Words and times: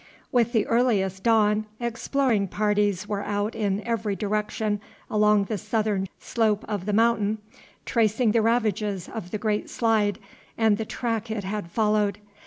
With 0.31 0.51
the 0.51 0.65
earliest 0.65 1.21
dawn 1.21 1.67
exploring 1.79 2.47
parties 2.47 3.07
were 3.07 3.21
out 3.23 3.53
in 3.53 3.83
every 3.87 4.15
direction 4.15 4.81
along 5.11 5.43
the 5.43 5.59
southern 5.59 6.07
slope 6.19 6.65
of 6.67 6.87
The 6.87 6.91
Mountain, 6.93 7.37
tracing 7.85 8.31
the 8.31 8.41
ravages 8.41 9.07
of 9.07 9.29
the 9.29 9.37
great 9.37 9.69
slide 9.69 10.17
and 10.57 10.79
the 10.79 10.85
track 10.85 11.29
it 11.29 11.43
had 11.43 11.69
followed. 11.69 12.17